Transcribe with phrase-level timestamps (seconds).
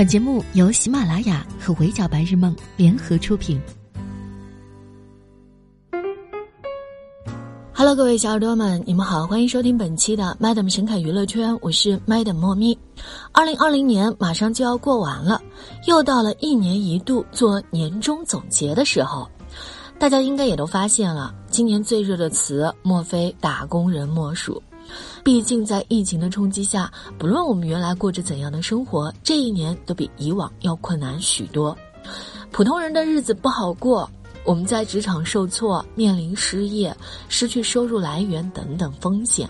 [0.00, 3.60] 本节目由喜马拉雅和围剿白日梦联合出品。
[7.74, 12.78] Hello，各位小耳朵们，你们好，欢迎收听本期的 Madam 神侃娱乐圈，我是 Madam 莫咪。
[13.32, 15.38] 二零二零年马上就要过完了，
[15.86, 19.28] 又到了一年一度做年终总结的时候，
[19.98, 24.62] 大家应该也都发现了，今年最热的词莫非打工人莫属。
[25.22, 31.76] 毕竟，在疫情的冲击下，不论我们原来过着怎样的生活，这一年都比以往要困难许多。
[32.50, 34.10] 普通人的日子不好过，
[34.44, 36.96] 我们在职场受挫，面临失业、
[37.28, 39.48] 失去收入来源等等风险。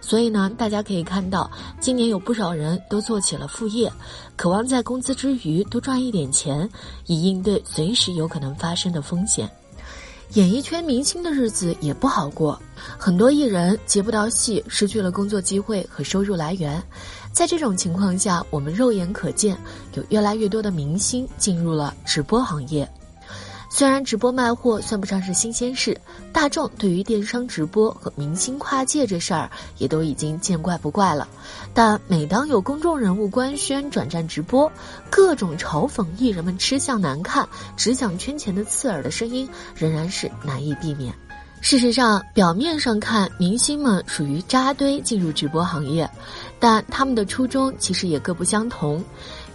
[0.00, 1.48] 所以呢，大家可以看到，
[1.78, 3.92] 今年有不少人都做起了副业，
[4.36, 6.68] 渴望在工资之余多赚一点钱，
[7.06, 9.48] 以应对随时有可能发生的风险。
[10.34, 12.60] 演艺圈明星的日子也不好过，
[12.96, 16.80] 很多艺人接不到戏，失去了工作机会和收入来源。
[17.32, 19.58] 在这种情况下，我们肉眼可见，
[19.94, 22.88] 有越来越多的明星进入了直播行业。
[23.72, 25.98] 虽然直播卖货算不上是新鲜事，
[26.32, 31.26] 大众对于电商直播和明星跨界这事儿也都已经见怪不怪了。
[31.72, 34.70] 但每当有公众人物官宣转战直播，
[35.08, 41.14] 各种嘲讽艺人们吃相难看、只想圈钱的刺耳的声音仍然是难以避免。
[41.60, 46.08] 事实上，表面上看，明星们属于扎堆进入直播行业，
[46.58, 49.04] 但他们的初衷其实也各不相同。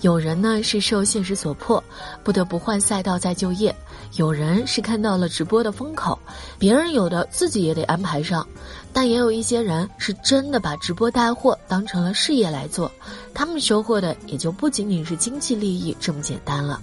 [0.02, 1.84] 有人呢是受现实所迫，
[2.24, 3.74] 不得不换赛道再就业；
[4.18, 6.18] 有人是看到了直播的风口，
[6.60, 8.48] 别人有的自己也得安排上。
[8.94, 12.90] 但也有一些人是真的把直播带货当成了事业来做，
[13.34, 16.80] 他们收获的也就不仅仅是经济利益这么简单了。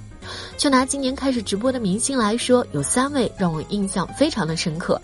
[0.57, 5.01] 就拿今年开始直播的明星来说，有三位让我印象非常的深刻。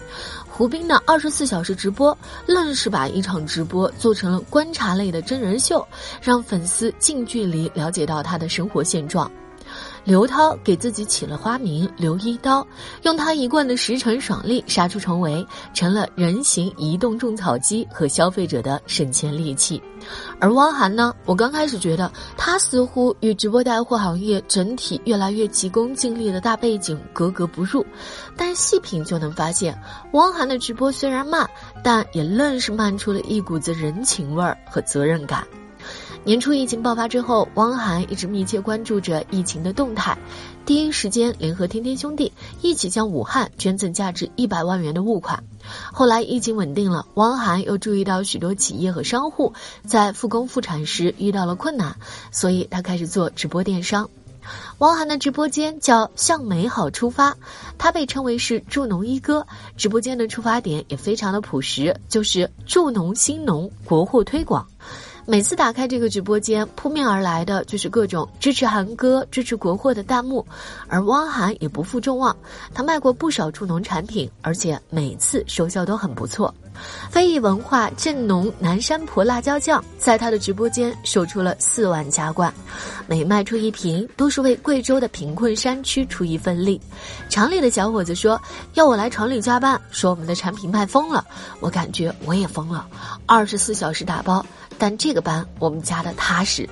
[0.49, 5.87] 胡兵的二十四小时直播，愣是把一场直播做成了观察类的真人秀，
[6.21, 9.31] 让粉丝近距离了解到他的生活现状。
[10.09, 12.67] 刘涛给自己起了花名“刘一刀”，
[13.05, 19.83] 用他一贯的实诚爽利杀出重围，成了人形移动种草机和消费者的省钱利器。
[20.41, 27.85] 而汪涵呢，我刚开始觉得他似乎与直播带货行业整体越来越急功近利的大背景格格不入，
[28.35, 29.79] 但细品就能发现，
[30.15, 31.47] 汪涵的直播虽然慢，
[31.85, 35.47] 但也愣是慢出了一股子人情味儿和责任感。
[36.25, 40.19] 年初疫情爆发之后，汪涵一直密切关注着疫情的动态，
[40.67, 45.43] 第一时间联合天天兄弟一起向武汉捐赠价值一百万元的物款。
[45.93, 49.55] 后来疫情稳定了，汪涵又注意到许多企业和商户
[49.87, 51.97] 在复工复产时遇到了困难，
[52.31, 54.11] 所以他开始做直播电商。
[54.79, 57.37] 汪涵的直播间叫向美好出发，
[57.79, 59.47] 他被称为是助农一哥。
[59.79, 64.67] 直播间的出发点也非常的朴实，就是助农兴农，国货推广。
[65.31, 70.47] 每次打开这个直播间，扑面而来的就是各种支持韩哥、支持国货的弹幕，
[70.89, 72.35] 而汪涵也不负众望，
[72.73, 76.55] 他卖过不少助农产品，而且每次收效都很不错。
[77.11, 82.51] 非遗文化镇农南山婆辣椒酱在他的直播间售出了四万加罐，
[83.07, 86.81] 每卖出一瓶都是为贵州的贫困山区出一份力。
[87.29, 88.41] 厂里的小伙子说
[88.73, 91.23] 要我来厂里加班，说我们的产品卖疯了，
[91.61, 92.87] 我感觉我也疯了，
[93.27, 94.43] 二十四小时打包。
[94.79, 96.69] 但这个班我们加的踏实。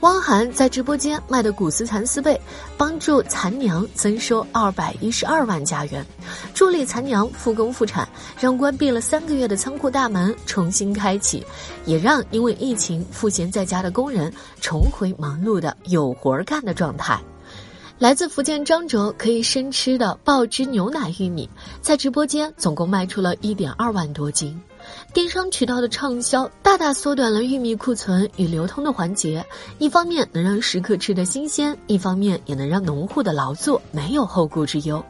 [0.00, 2.40] 汪涵在直播间卖的古丝蚕丝被，
[2.76, 6.04] 帮助蚕娘增收二百一十二万加元，
[6.52, 11.46] 助力蚕娘复工复产，让关闭了三个月的仓库大门重新开启，
[11.84, 17.16] 也让因为疫情赋闲在家的工人重回忙碌的有活儿干的状态。
[18.00, 21.48] 来自福建漳州可以生吃的爆汁牛奶玉米，
[21.80, 24.60] 在直播间总共卖出了一点二万多斤。
[25.12, 29.44] 电商渠道的畅销，大大缩短了玉米库存与流通的环节。
[29.78, 35.04] 一方面能让食客吃得新鲜，一方面也能让农户的劳作没有后顾之忧。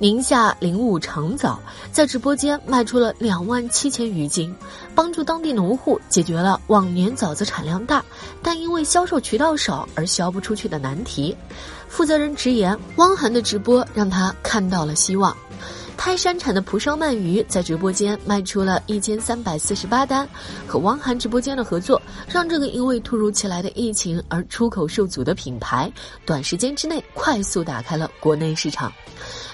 [0.00, 1.58] 宁夏灵武长枣
[1.90, 4.54] 在直播间卖出了两万七千余斤，
[4.94, 8.04] 帮助当地农户解决了往年枣子产量大，
[8.40, 11.36] 但因为销售渠道少而销不出去的难题。
[11.88, 15.36] 负责人直言，汪涵的直播让他看到了希望。
[15.98, 20.26] 泰山产的蒲烧鳗鱼在直播间卖出了一千三百四十八单，
[20.64, 25.92] 和汪涵直播间的合作，让这个因为突如其来的疫情而出口受阻的品牌，
[26.24, 28.92] 短时间之内快速打开了国内市场。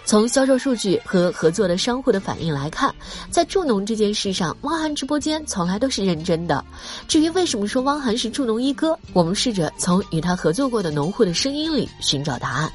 [0.04, 2.94] 从销售数据和合作的商户的反应来看，
[3.30, 6.62] 在助农这件事上，汪涵直播间从来都是认真的。
[7.08, 12.70] 至于为什么说汪涵是助农一哥，我们试着从与他合作过的农户的声音里寻找答案。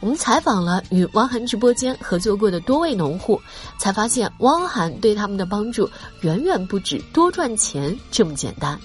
[0.00, 3.40] 我们采访了与汪涵直播间合作过的多位农户，
[3.78, 5.90] 才发现汪涵对他们的帮助
[6.20, 8.78] 远远不止多赚钱这么简单。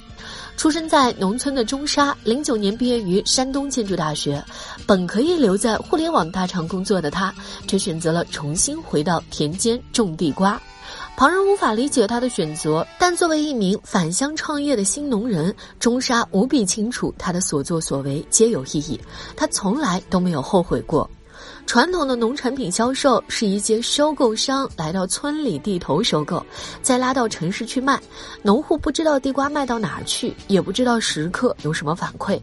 [0.56, 4.44] 出生在农村的钟莎，零九年毕业于山东建筑大学，
[4.86, 7.33] 本可以留在互联网大厂工作的他，
[7.68, 10.62] 却选择了重新回到田间种地瓜。
[11.15, 19.00] 旁人无法理解他的选择，但作为一名返乡创业的新农人，钟莎无比清楚她的所作所为皆有意义，
[19.36, 21.10] 她从来都没有后悔过。
[21.65, 26.44] 传统的农产品销售是一些收购商来到村里地头收购，
[26.81, 28.01] 再拉到城市去卖。
[28.42, 32.39] 农户不知道地瓜卖到哪儿去，也不知道食客有什么反馈。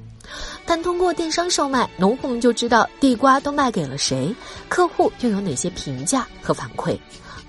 [0.64, 4.34] 但通过电商售卖，农户们就知道地瓜都卖给了谁，
[4.68, 6.96] 客户又有哪些评价和反馈。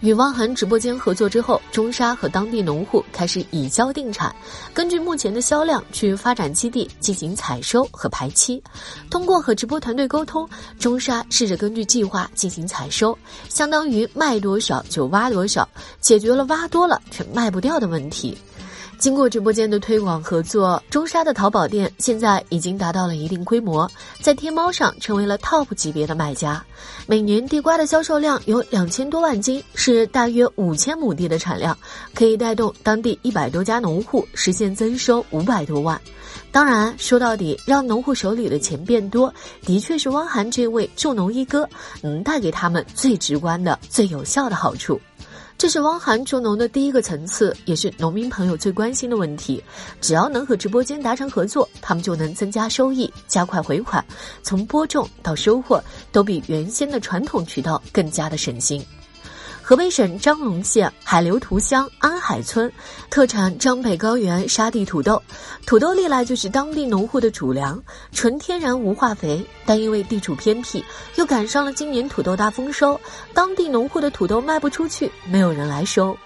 [0.02, 4.36] 与汪涵直播间合作之后，中沙和当地农户开始以销定产，
[4.74, 8.62] 根据目前的销量去发展基地进行采收和排期。
[9.12, 10.50] 通过和直播团队沟通，
[10.80, 13.16] 中沙试着根据计划进行采收，
[13.48, 15.70] 相当于卖多少就挖多少，
[16.00, 18.36] 解决了挖多了却卖不掉的问题。
[19.02, 23.90] 经过直播间的推广合作，中沙的淘宝店现在已经达到了一定规模，
[24.20, 26.64] 在天猫上成为了 TOP 级别的卖家。
[27.08, 31.76] 每年地瓜的销售量有两千多万斤，是大约五千亩地的产量，
[32.14, 36.00] 可以带动当地一百多家农户实现增收五百多万。
[36.52, 39.34] 当然，说到底，让农户手里的钱变多，
[39.66, 41.68] 的确是汪涵这位助农一哥
[42.04, 45.02] 能带给他们最直观的、最有效的好处。
[45.62, 49.64] 这是汪涵助农的第一个层次，也是农民朋友最关心的问题。
[50.02, 54.04] 只要能和直播间达成合作，他们就能增加收益、加快回款，
[54.42, 55.80] 从播种到收获，
[56.12, 58.84] 都比原先的传统渠道更加的省心。
[59.72, 62.70] 河北省张龙县海流图乡安海村，
[63.10, 65.24] 特产张北高原沙地土豆。
[65.66, 67.82] 土豆历来就是当地农户的主粮，
[68.12, 69.42] 纯天然无化肥。
[69.66, 70.84] 但因为地处偏僻，
[71.16, 73.00] 又赶上了今年土豆大丰收，
[73.34, 76.18] 当地农户的土豆卖不出去，没有人来收。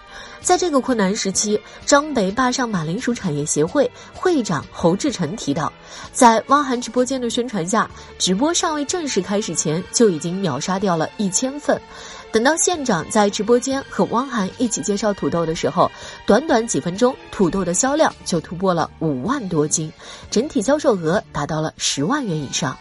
[0.42, 5.72] 在这个困难时期，张北坝上马铃薯产业协会会长侯志成提到，
[6.12, 7.88] 在汪涵直播间的宣传下，
[8.18, 11.80] 直播尚未正式开始前，就已经秒杀掉了一千份。
[12.36, 15.90] 等到县长在直播间和汪涵一起介绍土豆的时候，
[16.28, 19.90] 短短几分钟，土豆的销量就突破了五万多斤，
[20.30, 22.78] 整体销售额达到了十万元以上。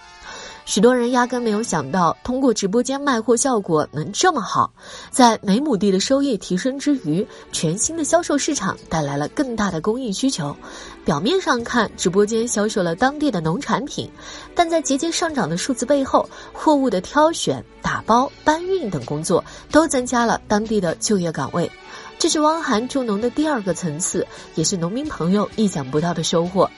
[0.65, 4.73] 许多人压根没有想到，通过直播间卖货效果能这么好，
[5.11, 10.57] 在每亩地的收益提升之余，全新的销售市场带来了更大的供应需求。
[11.05, 14.11] 表面上看，直播间销售了当地的农产品，
[14.55, 21.71] 但在节节上涨的数字背后，货物的挑选、打包、搬运等工作都增加了当地的就业岗位。
[22.19, 26.71] 这是汪涵助农的第二个层次，也是农民朋友意想不到的收获。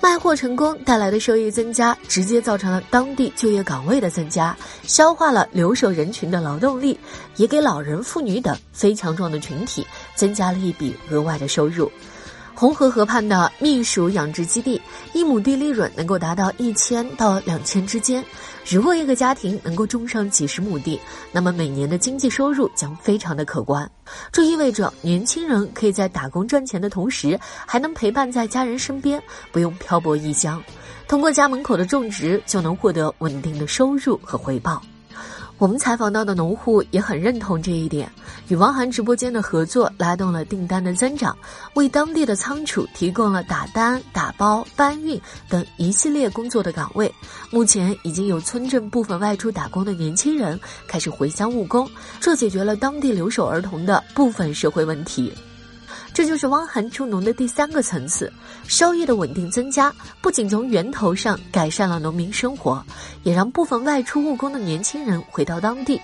[0.00, 6.98] 卖货成功带来的收益增加，直接造成了当地就业岗位的增加，消化了留守人群的劳动力，
[7.36, 11.90] 也给老人、妇女等非强壮的群体增加了一笔额外的收入。
[12.56, 14.80] 红河河畔的蜜薯养殖基地，
[15.12, 18.24] 一亩地利润能够达到一千到两千之间。
[18.70, 20.98] 如果一个家庭能够种上几十亩地，
[21.32, 23.90] 那么每年的经济收入将非常的可观。
[24.30, 29.20] 这意味着年轻人可以在打工赚钱的同时，还能陪伴在家人身边，
[29.50, 30.62] 不用漂泊异乡。
[31.08, 34.80] 通过家门口的种植，就能获得稳定的收入和回报。
[35.56, 38.10] 我们采访到的农户也很认同这一点，
[38.48, 41.36] 与汪涵直播间的合作拉动了订单的增长，
[41.74, 45.18] 为当地的仓储提供了打单、打包、搬运
[45.48, 47.10] 等一系列工作的岗位。
[47.50, 50.58] 目前已经有村镇部分外出打工的年轻人
[50.88, 51.88] 开始回乡务工，
[52.20, 55.32] 这解决了当地留守儿童的部分社会问题。
[56.14, 58.32] 这就是汪涵助农的第三个层次，
[58.68, 59.92] 收益的稳定增加，
[60.22, 62.80] 不仅从源头上改善了农民生活，
[63.24, 66.00] 也让部分外出务工的年轻人回到当地。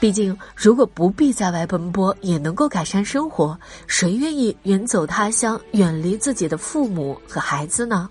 [0.00, 8.10] 毕竟，如果不必在外奔波，也能够改善生活，谁愿意远走他乡，远离自己的父母和孩子呢？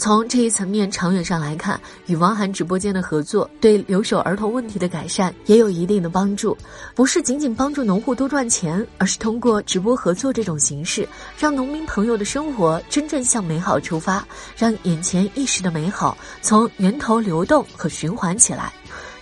[0.00, 6.56] 从这一层面长远上来看，与汪涵直播间的合作对留守儿童问题的改善也有一定的帮助。
[6.94, 14.26] 不是仅仅帮助农户多赚钱，而是通过直播合作这种形式，让农民朋友的生活真正向美好出发，
[14.56, 18.72] 让眼前一时的美好从源头流动和循环起来。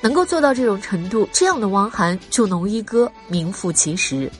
[0.00, 4.30] 能够做到这种程度，这样的汪涵就农一哥名副其实。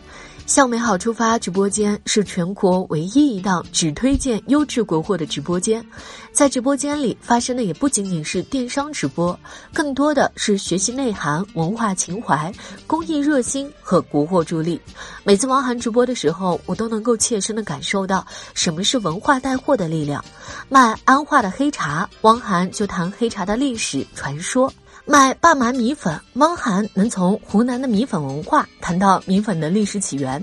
[0.48, 5.84] 向美好出发直播间是全国唯一一档只推荐优质国货的直播间，
[6.32, 9.38] 在直播间里发生的也不仅仅是电商直播，
[9.74, 12.50] 更多的是学习内涵、文化情怀、
[12.86, 14.80] 公益热心和国货助力。
[15.22, 20.24] 每次汪涵直播的时候，我都能够切身的感受到什么是文化带货的力量。
[20.70, 24.72] 卖安化的黑茶，汪涵就谈黑茶的历史传说。
[25.10, 30.38] 卖霸麻米粉，汪涵能从湖南的米粉文化谈到米粉的历史起源；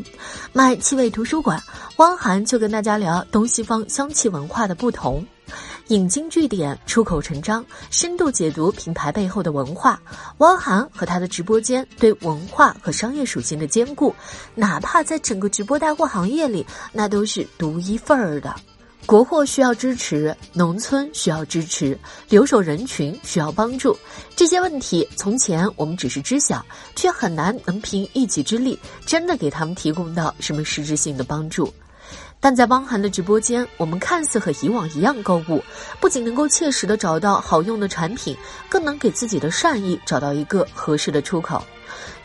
[0.53, 1.62] 卖气味图书馆，
[1.98, 5.24] 汪涵就跟大家聊东西方香气文化的不同。
[5.89, 10.01] 引经据典，出口成章，深度解读品牌背后的文化。
[10.39, 14.15] 汪涵和他的直播间对文化和商业属性的兼顾，
[14.55, 18.55] 哪怕在整个直播带货行业里，那都是独一份儿的。
[19.05, 21.97] 国货需要支持，农村需要支持，
[22.27, 23.95] 留守人群需要帮助。
[24.35, 31.71] 这些问题从前我们只是知晓，却很难能凭一己之力真的给他们提供到什么实质性的帮助。
[32.39, 35.63] 但在汪涵的直播间，我们看似和以往一样购物，
[36.00, 38.35] 不仅能够切实的找到好用的产品，
[38.67, 41.63] 更能给自己的善意找到一个合适的出口。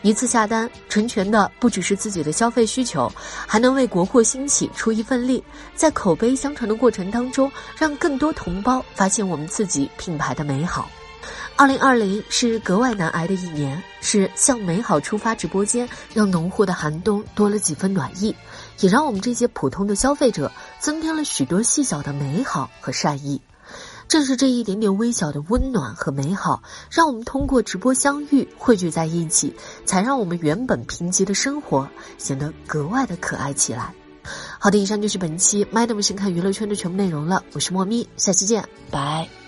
[0.02, 3.10] 一次下单成全的不只是自己的消费需求，
[3.46, 5.42] 还能为国货兴起出一份力，
[5.74, 10.88] 在口碑相传的过程当中，让更多同胞发现我们自己品牌的美好。
[11.56, 18.34] 二零二零是格外难挨的一年，是向美好出发直播间让农户的寒冬多了几分暖意，
[18.78, 23.38] 也让我们这些普通的消费者增添了许多细小的美好和善意。
[24.10, 31.88] 正是这一点点微小的温暖和美好，让我们通过直播相遇，汇聚在一起，才让我们原本贫瘠的生活
[32.18, 33.94] 显得格外的可爱起来。
[34.58, 37.44] 好的，以上就是本期《麦 m 神看娱乐圈的全部内容了。
[37.52, 39.39] 我是莫咪，下期见，拜。